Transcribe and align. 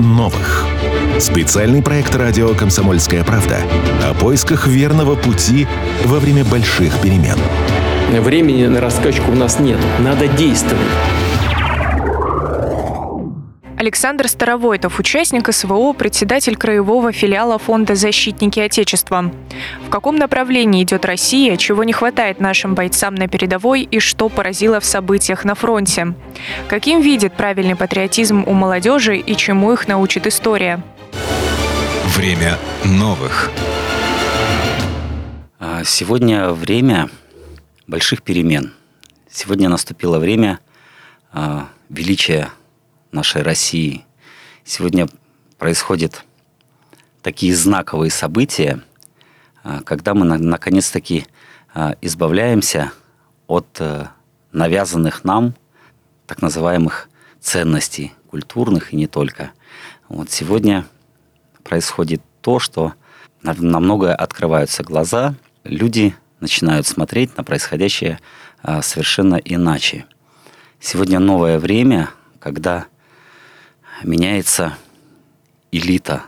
новых. 0.00 0.66
Специальный 1.18 1.82
проект 1.82 2.14
радио 2.16 2.54
«Комсомольская 2.54 3.24
правда» 3.24 3.58
о 4.02 4.14
поисках 4.14 4.66
верного 4.66 5.14
пути 5.14 5.66
во 6.04 6.18
время 6.18 6.44
больших 6.44 6.98
перемен. 7.00 7.38
Времени 8.10 8.66
на 8.66 8.80
раскачку 8.80 9.32
у 9.32 9.34
нас 9.34 9.58
нет. 9.58 9.78
Надо 10.00 10.28
действовать. 10.28 10.86
Александр 13.84 14.28
Старовойтов, 14.28 14.98
участник 14.98 15.52
СВО, 15.52 15.92
председатель 15.92 16.56
краевого 16.56 17.12
филиала 17.12 17.58
фонда 17.58 17.94
«Защитники 17.94 18.58
Отечества». 18.58 19.30
В 19.86 19.90
каком 19.90 20.16
направлении 20.16 20.82
идет 20.82 21.04
Россия, 21.04 21.58
чего 21.58 21.84
не 21.84 21.92
хватает 21.92 22.40
нашим 22.40 22.74
бойцам 22.74 23.14
на 23.14 23.28
передовой 23.28 23.82
и 23.82 23.98
что 23.98 24.30
поразило 24.30 24.80
в 24.80 24.86
событиях 24.86 25.44
на 25.44 25.54
фронте? 25.54 26.14
Каким 26.66 27.02
видит 27.02 27.34
правильный 27.34 27.76
патриотизм 27.76 28.44
у 28.46 28.54
молодежи 28.54 29.18
и 29.18 29.36
чему 29.36 29.74
их 29.74 29.86
научит 29.86 30.26
история? 30.26 30.82
Время 32.06 32.56
новых. 32.86 33.50
А, 35.60 35.84
сегодня 35.84 36.52
время 36.52 37.10
больших 37.86 38.22
перемен. 38.22 38.72
Сегодня 39.30 39.68
наступило 39.68 40.18
время 40.18 40.58
а, 41.34 41.68
величия 41.90 42.48
нашей 43.14 43.42
России. 43.42 44.04
Сегодня 44.64 45.08
происходят 45.58 46.24
такие 47.22 47.54
знаковые 47.54 48.10
события, 48.10 48.82
а, 49.62 49.82
когда 49.82 50.14
мы 50.14 50.24
наконец-таки 50.24 51.26
а, 51.74 51.96
избавляемся 52.02 52.92
от 53.46 53.66
э, 53.78 54.06
навязанных 54.52 55.24
нам 55.24 55.54
так 56.26 56.40
называемых 56.40 57.10
ценностей, 57.40 58.14
культурных 58.30 58.92
и 58.92 58.96
не 58.96 59.06
только. 59.06 59.50
Вот 60.08 60.30
сегодня 60.30 60.86
происходит 61.62 62.22
то, 62.40 62.58
что 62.58 62.94
на 63.42 63.52
многое 63.80 64.14
открываются 64.14 64.82
глаза, 64.82 65.34
люди 65.64 66.14
начинают 66.40 66.86
смотреть 66.86 67.36
на 67.36 67.44
происходящее 67.44 68.18
а, 68.62 68.80
совершенно 68.80 69.36
иначе. 69.36 70.06
Сегодня 70.80 71.18
новое 71.18 71.58
время, 71.58 72.10
когда 72.38 72.86
меняется 74.02 74.76
элита 75.70 76.24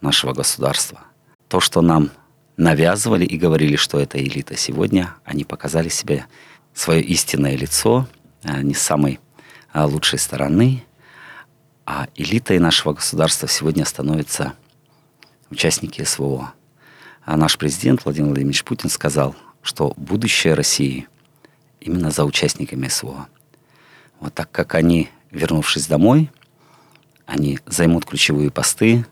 нашего 0.00 0.32
государства. 0.32 1.00
То, 1.48 1.60
что 1.60 1.80
нам 1.80 2.10
навязывали 2.56 3.24
и 3.24 3.38
говорили, 3.38 3.76
что 3.76 3.98
это 3.98 4.18
элита, 4.18 4.56
сегодня 4.56 5.14
они 5.24 5.44
показали 5.44 5.88
себе 5.88 6.26
свое 6.74 7.02
истинное 7.02 7.56
лицо, 7.56 8.06
а, 8.42 8.62
не 8.62 8.74
с 8.74 8.80
самой 8.80 9.20
а, 9.72 9.86
лучшей 9.86 10.18
стороны. 10.18 10.84
А 11.86 12.06
элитой 12.16 12.58
нашего 12.58 12.92
государства 12.92 13.48
сегодня 13.48 13.84
становятся 13.84 14.54
участники 15.50 16.04
СВО. 16.04 16.52
А 17.24 17.36
наш 17.36 17.56
президент 17.56 18.04
Владимир 18.04 18.28
Владимирович 18.28 18.64
Путин 18.64 18.90
сказал, 18.90 19.34
что 19.62 19.94
будущее 19.96 20.54
России 20.54 21.08
именно 21.80 22.10
за 22.10 22.24
участниками 22.24 22.88
СВО. 22.88 23.28
Вот 24.20 24.34
так 24.34 24.50
как 24.50 24.74
они, 24.74 25.08
вернувшись 25.30 25.86
домой, 25.86 26.30
они 27.28 27.60
займут 27.66 28.06
ключевые 28.06 28.50
посты 28.50 29.04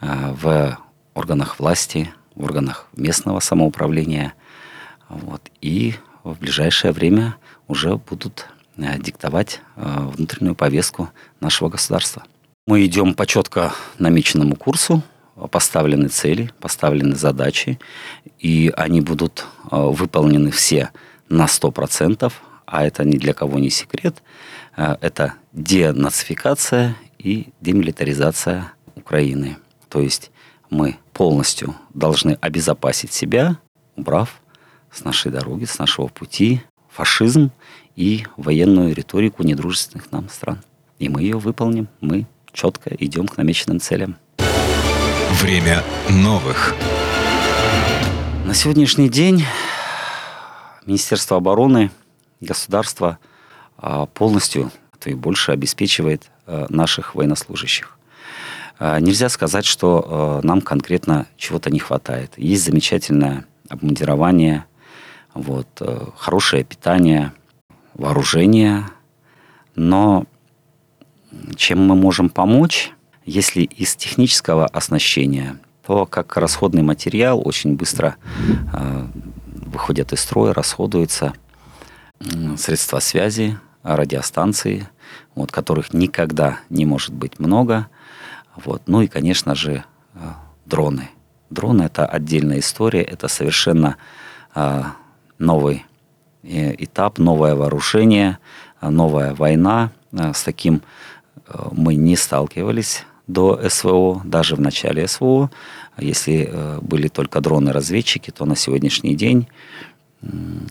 а, 0.00 0.34
в 0.34 0.76
органах 1.14 1.60
власти, 1.60 2.12
в 2.34 2.44
органах 2.44 2.88
местного 2.96 3.38
самоуправления. 3.38 4.34
Вот, 5.08 5.40
и 5.60 5.94
в 6.24 6.36
ближайшее 6.40 6.92
время 6.92 7.36
уже 7.68 7.96
будут 7.96 8.48
а, 8.76 8.98
диктовать 8.98 9.60
а, 9.76 10.00
внутреннюю 10.00 10.56
повестку 10.56 11.10
нашего 11.38 11.68
государства. 11.68 12.24
Мы 12.66 12.84
идем 12.86 13.14
по 13.14 13.24
четко 13.24 13.72
намеченному 13.98 14.56
курсу, 14.56 15.02
поставлены 15.52 16.08
цели, 16.08 16.50
поставлены 16.60 17.14
задачи, 17.14 17.78
и 18.40 18.72
они 18.76 19.00
будут 19.00 19.46
выполнены 19.70 20.50
все 20.50 20.90
на 21.28 21.44
100%, 21.44 22.32
а 22.66 22.84
это 22.84 23.04
ни 23.04 23.16
для 23.16 23.34
кого 23.34 23.58
не 23.58 23.68
секрет. 23.68 24.22
Это 24.76 25.34
денацификация 25.52 26.96
и 27.24 27.48
демилитаризация 27.60 28.72
Украины. 28.94 29.56
То 29.88 30.00
есть 30.00 30.30
мы 30.70 30.98
полностью 31.12 31.74
должны 31.94 32.38
обезопасить 32.40 33.12
себя, 33.12 33.58
убрав 33.96 34.40
с 34.92 35.02
нашей 35.04 35.32
дороги, 35.32 35.64
с 35.64 35.78
нашего 35.78 36.06
пути 36.06 36.62
фашизм 36.90 37.50
и 37.96 38.24
военную 38.36 38.94
риторику 38.94 39.42
недружественных 39.42 40.12
нам 40.12 40.28
стран. 40.28 40.60
И 40.98 41.08
мы 41.08 41.22
ее 41.22 41.38
выполним, 41.38 41.88
мы 42.00 42.26
четко 42.52 42.94
идем 42.94 43.26
к 43.26 43.36
намеченным 43.38 43.80
целям. 43.80 44.16
Время 45.40 45.82
новых. 46.10 46.74
На 48.44 48.54
сегодняшний 48.54 49.08
день 49.08 49.44
Министерство 50.84 51.38
обороны, 51.38 51.90
государство 52.40 53.18
а, 53.78 54.04
полностью, 54.06 54.70
а 54.92 54.96
то 54.98 55.08
и 55.08 55.14
больше 55.14 55.52
обеспечивает 55.52 56.30
наших 56.46 57.14
военнослужащих. 57.14 57.98
Э, 58.78 58.98
нельзя 59.00 59.28
сказать, 59.28 59.64
что 59.64 60.40
э, 60.42 60.46
нам 60.46 60.60
конкретно 60.60 61.26
чего-то 61.36 61.70
не 61.70 61.78
хватает. 61.78 62.32
Есть 62.36 62.64
замечательное 62.64 63.46
обмундирование, 63.68 64.66
вот, 65.32 65.82
хорошее 66.16 66.62
питание, 66.62 67.32
вооружение, 67.94 68.84
но 69.74 70.26
чем 71.56 71.84
мы 71.86 71.96
можем 71.96 72.28
помочь, 72.28 72.92
если 73.24 73.62
из 73.62 73.96
технического 73.96 74.66
оснащения, 74.66 75.58
то 75.86 76.06
как 76.06 76.36
расходный 76.36 76.82
материал 76.82 77.40
очень 77.44 77.74
быстро 77.74 78.16
э, 78.72 79.06
выходят 79.44 80.12
из 80.12 80.20
строя, 80.20 80.52
расходуются 80.54 81.32
средства 82.56 83.00
связи, 83.00 83.58
радиостанции, 83.84 84.88
вот, 85.34 85.52
которых 85.52 85.92
никогда 85.92 86.58
не 86.70 86.86
может 86.86 87.14
быть 87.14 87.38
много. 87.38 87.86
Вот. 88.56 88.82
Ну 88.86 89.02
и, 89.02 89.06
конечно 89.06 89.54
же, 89.54 89.84
э, 90.14 90.18
дроны. 90.64 91.10
Дроны– 91.50 91.82
это 91.84 92.06
отдельная 92.06 92.58
история, 92.58 93.02
это 93.02 93.28
совершенно 93.28 93.96
э, 94.54 94.82
новый 95.38 95.84
э, 96.42 96.74
этап, 96.82 97.18
новое 97.18 97.54
вооружение, 97.54 98.38
новая 98.80 99.34
война. 99.34 99.92
С 100.12 100.42
таким 100.42 100.82
мы 101.72 101.96
не 101.96 102.16
сталкивались 102.16 103.04
до 103.26 103.60
СВО, 103.68 104.22
даже 104.24 104.54
в 104.54 104.60
начале 104.60 105.08
СВО. 105.08 105.50
Если 105.98 106.52
были 106.82 107.08
только 107.08 107.40
дроны-разведчики, 107.40 108.30
то 108.30 108.44
на 108.44 108.56
сегодняшний 108.56 109.16
день 109.16 109.48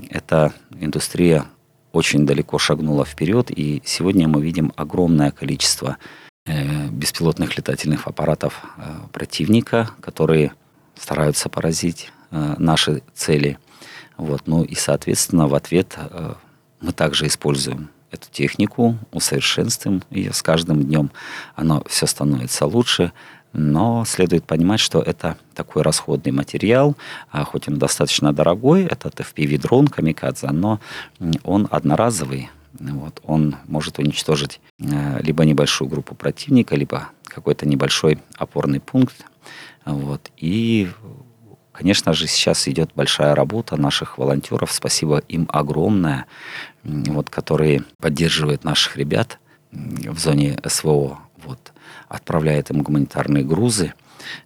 эта 0.09 0.53
индустрия 0.79 1.45
очень 1.93 2.25
далеко 2.25 2.57
шагнула 2.57 3.05
вперед, 3.05 3.51
и 3.51 3.81
сегодня 3.85 4.27
мы 4.27 4.41
видим 4.41 4.73
огромное 4.75 5.31
количество 5.31 5.97
э, 6.45 6.87
беспилотных 6.87 7.55
летательных 7.55 8.07
аппаратов 8.07 8.63
э, 8.77 8.81
противника, 9.13 9.91
которые 10.01 10.53
стараются 10.95 11.49
поразить 11.49 12.11
э, 12.31 12.55
наши 12.57 13.03
цели. 13.13 13.59
Вот. 14.17 14.41
Ну 14.47 14.63
и, 14.63 14.75
соответственно, 14.75 15.47
в 15.47 15.55
ответ 15.55 15.97
мы 16.81 16.91
также 16.93 17.27
используем 17.27 17.89
эту 18.11 18.29
технику, 18.31 18.97
усовершенствуем 19.11 20.03
ее 20.11 20.33
с 20.33 20.41
каждым 20.43 20.83
днем. 20.83 21.11
Оно 21.55 21.83
все 21.87 22.05
становится 22.05 22.65
лучше, 22.65 23.11
но 23.53 24.03
следует 24.05 24.45
понимать, 24.45 24.79
что 24.79 25.01
это 25.01 25.37
такой 25.53 25.83
расходный 25.83 26.31
материал, 26.31 26.97
а 27.31 27.43
хоть 27.45 27.67
он 27.67 27.77
достаточно 27.77 28.33
дорогой, 28.33 28.83
этот 28.83 29.19
FPV-дрон 29.19 29.87
Камикадзе, 29.87 30.47
но 30.49 30.79
он 31.43 31.67
одноразовый, 31.71 32.49
вот, 32.79 33.21
он 33.23 33.55
может 33.67 33.99
уничтожить 33.99 34.59
э, 34.79 35.21
либо 35.21 35.45
небольшую 35.45 35.89
группу 35.89 36.15
противника, 36.15 36.75
либо 36.75 37.09
какой-то 37.23 37.67
небольшой 37.67 38.19
опорный 38.35 38.79
пункт. 38.79 39.25
Вот, 39.85 40.31
и, 40.37 40.89
конечно 41.71 42.13
же, 42.13 42.25
сейчас 42.27 42.67
идет 42.67 42.91
большая 42.95 43.35
работа 43.35 43.77
наших 43.77 44.17
волонтеров. 44.17 44.71
Спасибо 44.71 45.19
им 45.27 45.47
огромное, 45.49 46.25
вот, 46.83 47.29
которые 47.29 47.83
поддерживают 47.99 48.63
наших 48.63 48.97
ребят 48.97 49.37
в 49.71 50.17
зоне 50.17 50.57
СВО. 50.65 51.19
Вот 51.45 51.72
отправляет 52.13 52.69
им 52.69 52.83
гуманитарные 52.83 53.43
грузы, 53.43 53.93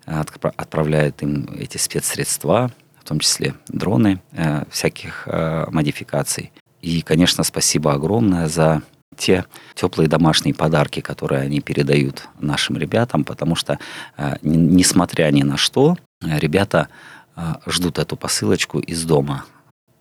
отправляет 0.05 1.21
им 1.21 1.49
эти 1.59 1.77
спецсредства, 1.77 2.71
в 2.99 3.03
том 3.03 3.19
числе 3.19 3.55
дроны 3.67 4.21
э, 4.31 4.63
всяких 4.71 5.27
э, 5.27 5.65
модификаций. 5.69 6.51
И, 6.81 7.01
конечно, 7.01 7.43
спасибо 7.43 7.93
огромное 7.93 8.47
за 8.47 8.81
те 9.17 9.45
теплые 9.75 10.07
домашние 10.07 10.53
подарки, 10.53 11.01
которые 11.01 11.41
они 11.41 11.59
передают 11.59 12.27
нашим 12.39 12.77
ребятам, 12.77 13.25
потому 13.25 13.55
что, 13.55 13.79
э, 14.17 14.37
несмотря 14.41 15.29
ни 15.31 15.43
на 15.43 15.57
что, 15.57 15.97
ребята 16.21 16.87
ждут 17.67 17.99
эту 17.99 18.15
посылочку 18.15 18.79
из 18.79 19.03
дома. 19.03 19.45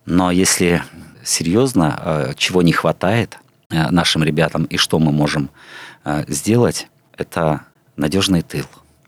Но 0.07 0.31
если 0.31 0.81
серьезно, 1.23 2.33
чего 2.35 2.63
не 2.63 2.71
хватает 2.71 3.37
нашим 3.69 4.23
ребятам 4.23 4.63
и 4.63 4.77
что 4.77 4.97
мы 4.97 5.11
можем 5.11 5.51
сделать, 6.27 6.87
это 7.17 7.65
надежный 7.95 8.41
тыл. 8.41 8.65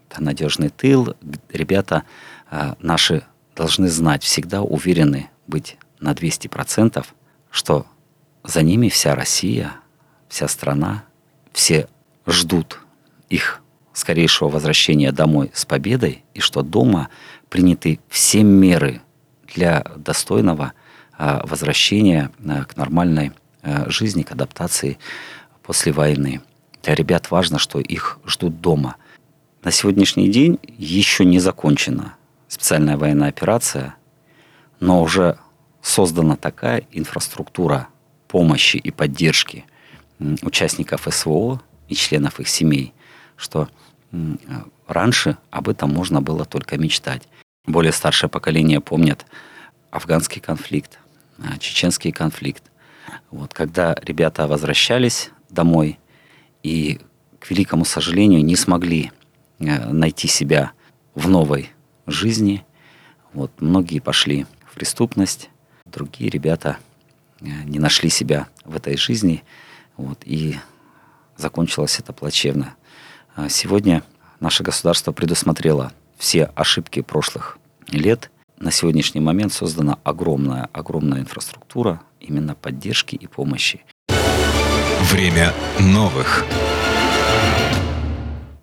Это 0.09 0.21
надежный 0.21 0.69
тыл. 0.69 1.15
Ребята 1.50 2.03
э, 2.51 2.73
наши 2.79 3.23
должны 3.56 3.89
знать, 3.89 4.23
всегда 4.23 4.61
уверены 4.61 5.29
быть 5.47 5.77
на 6.00 6.13
200%, 6.13 7.06
что 7.51 7.85
за 8.44 8.61
ними 8.61 8.89
вся 8.89 9.15
Россия, 9.15 9.75
вся 10.27 10.47
страна, 10.47 11.03
все 11.53 11.88
ждут 12.25 12.79
их 13.29 13.61
скорейшего 13.94 14.50
возвращения 14.50 15.12
домой 15.12 15.51
с 15.53 15.65
победой, 15.65 16.23
и 16.33 16.39
что 16.39 16.62
дома 16.62 17.09
приняты 17.50 18.00
все 18.07 18.44
меры 18.44 19.01
для 19.53 19.83
достойного 19.97 20.73
а, 21.17 21.45
возвращения 21.45 22.31
а, 22.47 22.63
к 22.63 22.77
нормальной 22.77 23.31
жизни, 23.88 24.23
к 24.23 24.31
адаптации 24.31 24.97
после 25.62 25.91
войны. 25.91 26.41
Для 26.83 26.95
ребят 26.95 27.31
важно, 27.31 27.59
что 27.59 27.79
их 27.79 28.19
ждут 28.25 28.61
дома. 28.61 28.95
На 29.63 29.71
сегодняшний 29.71 30.29
день 30.29 30.59
еще 30.77 31.25
не 31.25 31.39
закончена 31.39 32.15
специальная 32.47 32.97
военная 32.97 33.29
операция, 33.29 33.95
но 34.79 35.01
уже 35.01 35.37
создана 35.81 36.35
такая 36.35 36.83
инфраструктура 36.91 37.87
помощи 38.27 38.77
и 38.77 38.91
поддержки 38.91 39.65
участников 40.41 41.07
СВО 41.09 41.61
и 41.87 41.95
членов 41.95 42.39
их 42.39 42.47
семей, 42.47 42.93
что 43.35 43.67
раньше 44.87 45.37
об 45.49 45.69
этом 45.69 45.93
можно 45.93 46.21
было 46.21 46.45
только 46.45 46.77
мечтать. 46.77 47.23
Более 47.65 47.91
старшее 47.91 48.29
поколение 48.29 48.81
помнят 48.81 49.25
афганский 49.91 50.39
конфликт, 50.39 50.99
а, 51.37 51.57
чеченский 51.59 52.11
конфликт. 52.11 52.63
Вот, 53.31 53.53
когда 53.53 53.95
ребята 54.01 54.47
возвращались 54.47 55.31
домой 55.49 55.99
и, 56.63 57.00
к 57.39 57.50
великому 57.50 57.85
сожалению, 57.85 58.44
не 58.44 58.56
смогли 58.56 59.11
э, 59.59 59.91
найти 59.91 60.27
себя 60.27 60.71
в 61.15 61.27
новой 61.29 61.71
жизни, 62.07 62.65
вот, 63.33 63.51
многие 63.59 64.00
пошли 64.00 64.45
в 64.65 64.75
преступность, 64.75 65.50
другие 65.85 66.29
ребята 66.29 66.77
э, 67.41 67.45
не 67.65 67.79
нашли 67.79 68.09
себя 68.09 68.47
в 68.65 68.75
этой 68.75 68.97
жизни, 68.97 69.44
вот, 69.97 70.19
и 70.25 70.57
закончилось 71.38 72.00
это 72.00 72.13
плачевно. 72.13 72.75
А 73.35 73.50
сегодня 73.50 74.03
наше 74.39 74.63
государство 74.63 75.12
предусмотрело 75.12 75.91
все 76.17 76.45
ошибки 76.55 77.01
прошлых 77.01 77.57
лет. 77.88 78.31
На 78.57 78.71
сегодняшний 78.71 79.21
момент 79.21 79.53
создана 79.53 80.00
огромная, 80.03 80.69
огромная 80.73 81.21
инфраструктура 81.21 82.01
именно 82.19 82.55
поддержки 82.55 83.15
и 83.15 83.27
помощи. 83.27 83.81
Время 85.01 85.54
новых. 85.80 86.46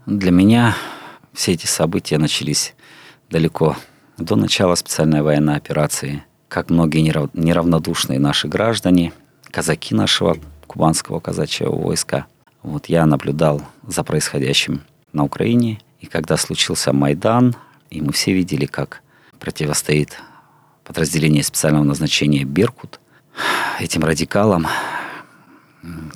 Для 0.06 0.30
меня 0.30 0.76
все 1.32 1.52
эти 1.52 1.66
события 1.66 2.18
начались 2.18 2.74
далеко 3.30 3.76
до 4.18 4.36
начала 4.36 4.74
специальной 4.74 5.22
военной 5.22 5.56
операции. 5.56 6.24
Как 6.48 6.70
многие 6.70 7.00
неравнодушные 7.00 8.18
наши 8.18 8.48
граждане, 8.48 9.12
казаки 9.50 9.94
нашего 9.94 10.36
кубанского 10.66 11.20
казачьего 11.20 11.74
войска– 11.74 12.26
вот 12.66 12.86
я 12.86 13.06
наблюдал 13.06 13.62
за 13.86 14.02
происходящим 14.02 14.80
на 15.12 15.22
Украине, 15.22 15.78
и 16.00 16.06
когда 16.06 16.36
случился 16.36 16.92
Майдан, 16.92 17.54
и 17.90 18.00
мы 18.00 18.12
все 18.12 18.32
видели, 18.32 18.66
как 18.66 19.02
противостоит 19.38 20.20
подразделение 20.82 21.44
специального 21.44 21.84
назначения 21.84 22.42
«Беркут» 22.42 22.98
этим 23.78 24.02
радикалам, 24.02 24.66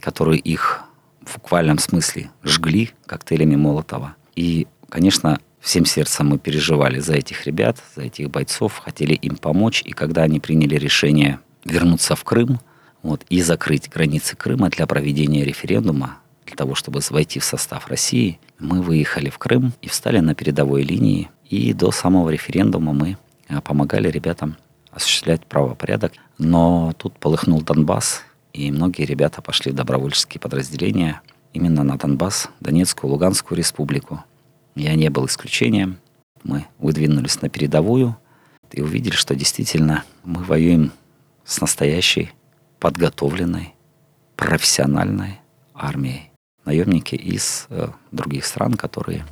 которые 0.00 0.38
их 0.38 0.82
в 1.24 1.34
буквальном 1.34 1.78
смысле 1.78 2.30
жгли 2.42 2.90
коктейлями 3.06 3.56
Молотова. 3.56 4.16
И, 4.34 4.66
конечно, 4.88 5.40
всем 5.60 5.84
сердцем 5.84 6.28
мы 6.28 6.38
переживали 6.38 6.98
за 6.98 7.14
этих 7.14 7.46
ребят, 7.46 7.78
за 7.94 8.02
этих 8.02 8.30
бойцов, 8.30 8.78
хотели 8.78 9.14
им 9.14 9.36
помочь. 9.36 9.82
И 9.84 9.92
когда 9.92 10.22
они 10.22 10.40
приняли 10.40 10.76
решение 10.76 11.40
вернуться 11.64 12.16
в 12.16 12.24
Крым 12.24 12.60
вот, 13.02 13.24
и 13.28 13.42
закрыть 13.42 13.88
границы 13.90 14.36
Крыма 14.36 14.70
для 14.70 14.86
проведения 14.86 15.44
референдума, 15.44 16.18
для 16.46 16.56
того, 16.56 16.74
чтобы 16.74 17.00
войти 17.10 17.38
в 17.38 17.44
состав 17.44 17.88
России, 17.88 18.40
мы 18.58 18.82
выехали 18.82 19.30
в 19.30 19.38
Крым 19.38 19.72
и 19.82 19.88
встали 19.88 20.18
на 20.18 20.34
передовой 20.34 20.82
линии. 20.82 21.30
И 21.48 21.72
до 21.72 21.90
самого 21.90 22.30
референдума 22.30 22.92
мы 22.92 23.16
э, 23.48 23.60
помогали 23.60 24.08
ребятам 24.08 24.56
осуществлять 24.90 25.44
правопорядок. 25.46 26.12
Но 26.38 26.92
тут 26.98 27.18
полыхнул 27.18 27.60
Донбасс, 27.62 28.22
и 28.52 28.70
многие 28.70 29.04
ребята 29.04 29.42
пошли 29.42 29.72
в 29.72 29.74
добровольческие 29.74 30.40
подразделения 30.40 31.20
именно 31.52 31.82
на 31.82 31.96
Донбасс, 31.96 32.48
Донецкую, 32.60 33.12
Луганскую 33.12 33.56
республику. 33.58 34.24
Я 34.74 34.94
не 34.94 35.10
был 35.10 35.26
исключением. 35.26 35.98
Мы 36.42 36.66
выдвинулись 36.78 37.42
на 37.42 37.48
передовую 37.48 38.16
и 38.72 38.80
увидели, 38.80 39.14
что 39.14 39.34
действительно 39.34 40.04
мы 40.24 40.42
воюем 40.42 40.92
с 41.44 41.60
настоящей, 41.60 42.30
подготовленной, 42.78 43.74
профессиональной 44.36 45.40
армией 45.74 46.30
наемники 46.64 47.14
из 47.14 47.66
э, 47.68 47.88
других 48.12 48.44
стран, 48.46 48.74
которые 48.74 49.26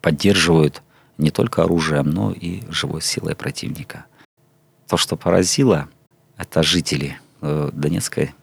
поддерживают 0.00 0.82
не 1.18 1.30
только 1.30 1.62
оружием, 1.62 2.10
но 2.10 2.32
и 2.32 2.62
живой 2.68 3.02
силой 3.02 3.34
противника. 3.34 4.06
То, 4.88 4.96
что 4.96 5.16
поразило, 5.16 5.88
это 6.36 6.62
жители 6.62 7.18
э, 7.42 7.70
Донецкой 7.72 8.34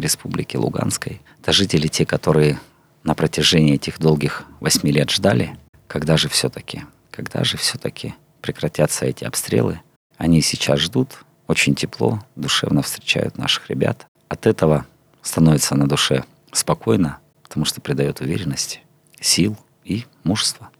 республики, 0.00 0.56
Луганской. 0.56 1.20
Это 1.40 1.52
жители 1.52 1.86
те, 1.88 2.04
которые 2.06 2.58
на 3.04 3.14
протяжении 3.14 3.74
этих 3.74 3.98
долгих 3.98 4.44
восьми 4.60 4.90
лет 4.90 5.10
ждали, 5.10 5.56
когда 5.86 6.16
же 6.16 6.28
все-таки, 6.28 6.84
когда 7.10 7.44
же 7.44 7.56
все-таки 7.56 8.14
прекратятся 8.40 9.06
эти 9.06 9.24
обстрелы. 9.24 9.80
Они 10.16 10.42
сейчас 10.42 10.80
ждут, 10.80 11.24
очень 11.46 11.74
тепло, 11.74 12.22
душевно 12.36 12.82
встречают 12.82 13.38
наших 13.38 13.70
ребят. 13.70 14.06
От 14.28 14.46
этого 14.46 14.86
становится 15.22 15.74
на 15.74 15.88
душе 15.88 16.24
спокойно, 16.52 17.18
потому 17.42 17.64
что 17.64 17.80
придает 17.80 18.20
уверенности, 18.20 18.80
сил 19.20 19.56
и 19.84 20.04
мужества. 20.24 20.70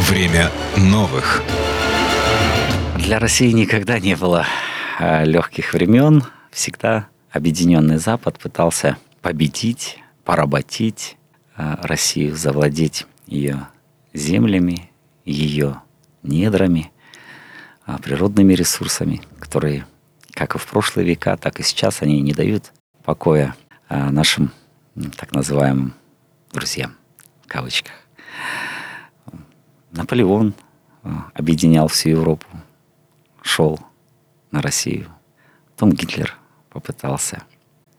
Время 0.00 0.50
новых. 0.76 1.42
Для 2.98 3.18
России 3.18 3.50
никогда 3.52 3.98
не 3.98 4.16
было 4.16 4.46
а, 4.98 5.24
легких 5.24 5.72
времен. 5.72 6.24
Всегда 6.50 7.08
Объединенный 7.30 7.98
Запад 7.98 8.38
пытался 8.38 8.96
победить, 9.20 9.98
поработить 10.24 11.16
а, 11.54 11.78
Россию, 11.82 12.36
завладеть 12.36 13.06
ее 13.26 13.68
землями, 14.14 14.90
ее 15.24 15.82
недрами, 16.22 16.90
а, 17.84 17.98
природными 17.98 18.54
ресурсами, 18.54 19.20
которые 19.38 19.86
как 20.32 20.54
и 20.54 20.58
в 20.58 20.66
прошлые 20.66 21.06
века, 21.06 21.36
так 21.36 21.58
и 21.60 21.62
сейчас 21.62 22.02
они 22.02 22.20
не 22.20 22.32
дают 22.32 22.72
покоя 23.02 23.56
нашим 23.88 24.52
так 25.16 25.32
называемым 25.32 25.94
друзьям, 26.52 26.94
в 27.42 27.48
кавычках. 27.48 27.94
Наполеон 29.90 30.54
э, 31.02 31.10
объединял 31.34 31.88
всю 31.88 32.10
Европу, 32.10 32.46
шел 33.42 33.80
на 34.50 34.60
Россию. 34.62 35.08
Потом 35.70 35.92
Гитлер 35.92 36.36
попытался. 36.70 37.42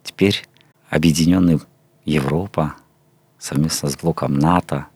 Теперь 0.03 0.45
объединенная 0.89 1.59
Европа 2.05 2.75
совместно 3.37 3.89
с 3.89 3.97
блоком 3.97 4.35
НАТО, 4.35 4.87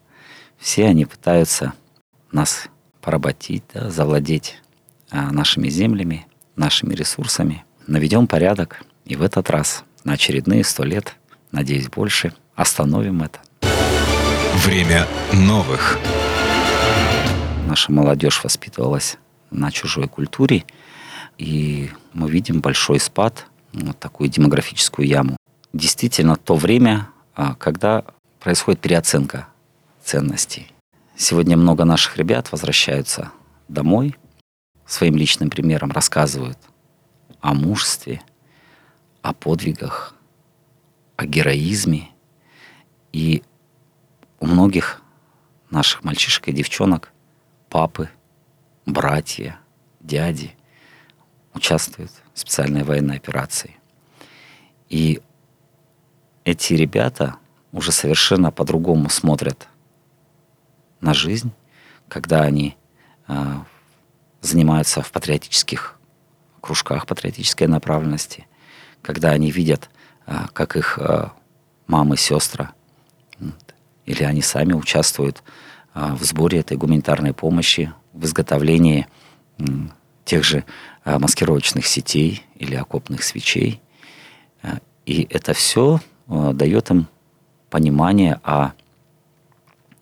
все 0.58 0.88
они 0.88 1.06
пытаются 1.06 1.74
нас 2.32 2.68
поработить, 3.02 3.64
да, 3.74 3.90
завладеть 3.90 4.62
а, 5.12 5.32
нашими 5.32 5.70
землями, 5.70 6.26
нашими 6.56 6.94
ресурсами. 6.94 7.66
Наведем 7.88 8.28
порядок, 8.28 8.84
и 9.06 9.16
в 9.16 9.22
этот 9.22 9.50
раз 9.50 9.84
на 10.04 10.14
очередные 10.14 10.64
сто 10.64 10.84
лет– 10.84 11.16
надеюсь, 11.54 11.88
больше. 11.88 12.34
Остановим 12.56 13.24
это. 13.24 13.40
Время 14.58 15.08
новых. 15.32 15.98
Наша 17.68 17.92
молодежь 17.92 18.44
воспитывалась 18.44 19.18
на 19.50 19.72
чужой 19.72 20.08
культуре, 20.08 20.66
и 21.38 21.90
мы 22.14 22.30
видим 22.30 22.60
большой 22.60 23.00
спад, 23.00 23.48
вот 23.74 24.00
такую 24.00 24.30
демографическую 24.30 25.08
яму. 25.08 25.38
Действительно, 25.74 26.36
то 26.36 26.56
время, 26.56 27.10
а, 27.36 27.56
когда 27.56 28.06
происходит 28.40 28.82
переоценка 28.82 29.48
ценностей. 30.04 30.72
Сегодня 31.16 31.58
много 31.58 31.86
наших 31.86 32.18
ребят 32.18 32.52
возвращаются 32.52 33.32
домой, 33.68 34.16
своим 34.86 35.16
личным 35.16 35.50
примером 35.50 35.92
рассказывают 35.92 36.58
о 37.40 37.54
мужестве, 37.54 38.22
о 39.22 39.34
подвигах, 39.34 40.16
о 41.16 41.26
героизме. 41.26 42.10
И 43.12 43.44
у 44.40 44.46
многих 44.46 45.02
наших 45.70 46.04
мальчишек 46.04 46.48
и 46.48 46.52
девчонок 46.52 47.12
папы, 47.70 48.10
братья, 48.86 49.60
дяди 50.00 50.56
участвуют 51.54 52.12
в 52.34 52.40
специальной 52.40 52.84
военной 52.84 53.18
операции. 53.18 53.78
И 54.90 55.22
эти 56.46 56.74
ребята 56.74 57.38
уже 57.72 57.92
совершенно 57.92 58.52
по-другому 58.52 59.10
смотрят 59.10 59.68
на 61.02 61.14
жизнь, 61.14 61.52
когда 62.08 62.42
они 62.42 62.78
а, 63.28 63.66
занимаются 64.42 65.02
в 65.02 65.12
патриотических 65.12 65.98
кружках 66.62 67.08
патриотической 67.08 67.68
направленности, 67.68 68.48
когда 69.02 69.32
они 69.32 69.52
видят, 69.52 69.90
а, 70.26 70.48
как 70.54 70.76
их 70.76 70.98
а, 71.00 71.34
мамы, 71.88 72.18
сестры, 72.18 72.70
или 74.06 74.24
они 74.24 74.42
сами 74.42 74.74
участвуют 74.74 75.44
в 75.94 76.24
сборе 76.24 76.60
этой 76.60 76.76
гуманитарной 76.76 77.34
помощи, 77.34 77.94
в 78.14 78.26
изготовлении 78.26 79.08
тех 80.26 80.44
же 80.44 80.64
маскировочных 81.06 81.86
сетей 81.86 82.44
или 82.56 82.76
окопных 82.76 83.24
свечей. 83.24 83.82
И 85.06 85.28
это 85.30 85.54
все 85.54 86.00
дает 86.28 86.90
им 86.92 87.08
понимание 87.70 88.40
о 88.44 88.72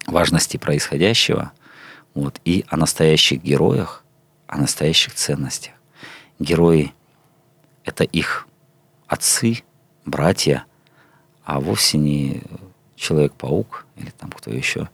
важности 0.07 0.57
происходящего 0.57 1.51
вот, 2.13 2.39
и 2.45 2.65
о 2.67 2.77
настоящих 2.77 3.41
героях, 3.41 4.03
о 4.47 4.57
настоящих 4.57 5.15
ценностях. 5.15 5.73
Герои— 6.39 6.93
это 7.83 8.03
их 8.03 8.47
отцы, 9.07 9.63
братья, 10.05 10.65
а 11.43 11.59
вовсе 11.59 11.97
не 11.97 12.43
Человек-паук 12.95 13.87
или 13.95 14.11
там 14.11 14.29
кто 14.31 14.51
еще. 14.51 14.87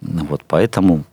Ну 0.00 0.24
вот, 0.26 0.44
поэтому 0.46 1.04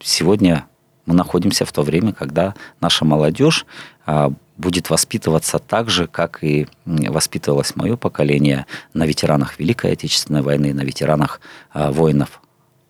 сегодня 0.00 0.66
мы 1.06 1.14
находимся 1.14 1.64
в 1.64 1.72
то 1.72 1.82
время, 1.82 2.12
когда 2.12 2.54
наша 2.80 3.04
молодежь 3.04 3.66
а, 4.06 4.32
будет 4.56 4.90
воспитываться 4.90 5.58
так 5.58 5.90
же, 5.90 6.06
как 6.06 6.42
и 6.42 6.66
воспитывалось 6.84 7.74
мое 7.76 7.96
поколение 7.96 8.66
на 8.94 9.06
ветеранах 9.06 9.58
Великой 9.58 9.92
Отечественной 9.92 10.42
войны, 10.42 10.72
на 10.72 10.82
ветеранах 10.82 11.40
а, 11.72 11.90
воинов 11.90 12.40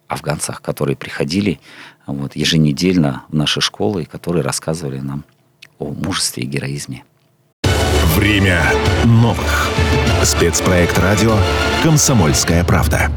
афганцах, 0.08 0.60
которые 0.60 0.96
приходили 0.96 1.58
вот, 2.06 2.36
еженедельно 2.36 3.24
в 3.28 3.34
наши 3.34 3.60
школы 3.60 4.02
и 4.02 4.06
которые 4.06 4.42
рассказывали 4.42 4.98
нам 4.98 5.24
о 5.78 5.90
мужестве 5.90 6.44
и 6.44 6.46
героизме. 6.46 7.04
Время 8.14 8.62
новых. 9.04 9.70
Спецпроект 10.22 10.98
радио 10.98 11.36
«Комсомольская 11.82 12.62
правда». 12.64 13.10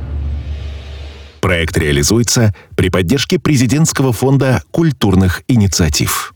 Проект 1.46 1.78
реализуется 1.78 2.56
при 2.76 2.90
поддержке 2.90 3.38
президентского 3.38 4.12
фонда 4.12 4.64
культурных 4.72 5.44
инициатив. 5.48 6.34